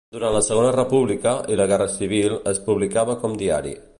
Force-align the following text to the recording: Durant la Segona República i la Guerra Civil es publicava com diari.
Durant 0.15 0.31
la 0.35 0.39
Segona 0.45 0.71
República 0.75 1.33
i 1.55 1.59
la 1.59 1.69
Guerra 1.73 1.87
Civil 1.97 2.35
es 2.55 2.65
publicava 2.71 3.19
com 3.25 3.37
diari. 3.45 3.79